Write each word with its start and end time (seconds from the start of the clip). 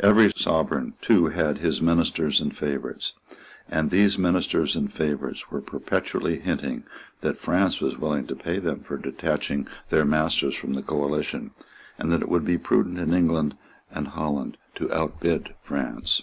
Every 0.00 0.30
Sovereign 0.34 0.94
too 1.02 1.26
had 1.26 1.58
his 1.58 1.82
ministers 1.82 2.40
and 2.40 2.56
favourites; 2.56 3.12
and 3.68 3.90
these 3.90 4.16
ministers 4.16 4.74
and 4.74 4.90
favourites 4.90 5.50
were 5.50 5.60
perpetually 5.60 6.38
hinting 6.38 6.84
that 7.20 7.36
France 7.36 7.78
was 7.82 7.98
willing 7.98 8.26
to 8.28 8.34
pay 8.34 8.58
them 8.58 8.80
for 8.80 8.96
detaching 8.96 9.68
their 9.90 10.06
masters 10.06 10.56
from 10.56 10.72
the 10.72 10.82
coalition, 10.82 11.50
and 11.98 12.10
that 12.10 12.22
it 12.22 12.30
would 12.30 12.46
be 12.46 12.56
prudent 12.56 12.98
in 12.98 13.12
England 13.12 13.54
and 13.90 14.08
Holland 14.08 14.56
to 14.76 14.90
outbid 14.94 15.52
France. 15.62 16.22